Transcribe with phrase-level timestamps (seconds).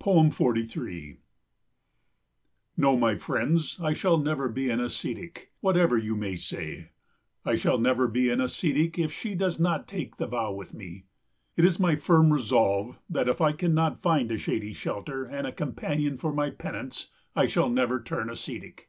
[0.00, 1.18] 43
[2.78, 6.92] No, my friends, I shall never be an ascetic, whatever you may say.
[7.44, 11.04] I shall never be an ascetic if she does not take the vow with me.
[11.58, 15.52] It is my firm resolve that if I cannot find a shady shelter and a
[15.52, 18.88] companion for my penance, I shall never turn ascetic.